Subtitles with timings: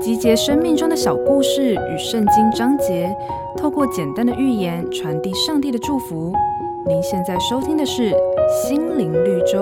[0.00, 3.14] 集结生命中的小故事与圣经章节，
[3.56, 6.32] 透过简单的寓言传递上帝的祝福。
[6.86, 8.10] 您现在收听的是
[8.66, 9.58] 《心灵绿洲》。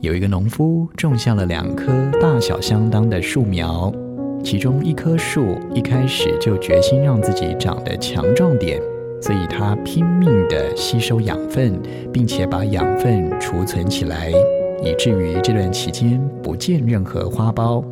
[0.00, 3.92] 有一个农夫种下了两棵大小相当的树苗，
[4.44, 8.80] 其中一棵树一开始就决心让自己长得强壮点，
[9.20, 11.80] 所以它拼命地吸收养分，
[12.12, 14.30] 并且把养分储存起来。
[14.80, 17.84] 以至于这段期间不见任何花苞。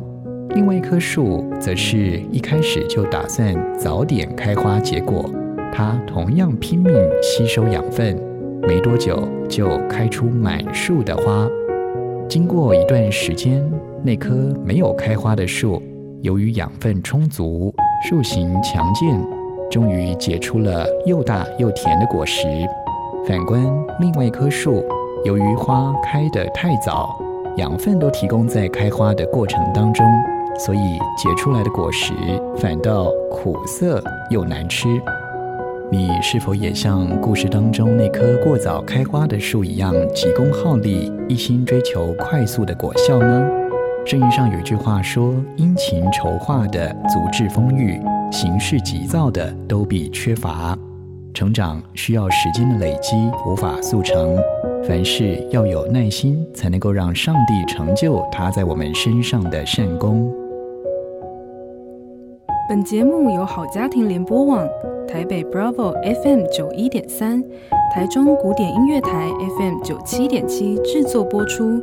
[0.51, 5.29] 另外一棵树则是一开始就打算早点开花结果，
[5.73, 8.17] 它同样拼命吸收养分，
[8.61, 11.45] 没多久就开出满树的花。
[12.29, 13.61] 经过一段时间，
[14.01, 14.33] 那棵
[14.65, 15.83] 没有开花的树，
[16.21, 17.73] 由于养分充足，
[18.07, 19.19] 树形强健，
[19.69, 22.47] 终于结出了又大又甜的果实。
[23.27, 23.61] 反观
[23.99, 24.83] 另外一棵树，
[25.25, 27.09] 由于花开得太早，
[27.57, 30.05] 养分都提供在开花的过程当中，
[30.57, 30.79] 所以
[31.17, 32.13] 结出来的果实
[32.57, 34.87] 反倒苦涩又难吃。
[35.89, 43.49] 你是否也像故事当中那棵过早开花的树一样，急功好利，一心追求快速的果效呢？
[44.05, 50.77] 圣经上有一句话说：“殷勤筹划的足智丰裕，行事急躁的都必缺乏。”
[51.33, 54.35] 成长需要时间的累积，无法速成。
[54.83, 60.33] 凡事要有耐心，才能够让上帝成就他在我们身上的善功。
[62.67, 64.67] 本节目由好家庭联播网、
[65.07, 67.43] 台北 Bravo FM 九一点三、
[67.93, 69.29] 台中古典音乐台
[69.59, 71.79] FM 九七点七制作播出。